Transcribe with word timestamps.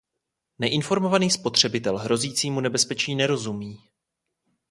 Neinformovaný 0.59 1.31
spotřebitel 1.31 1.97
hrozícímu 1.97 2.59
nebezpečí 2.61 3.15
nerozumí. 3.15 3.83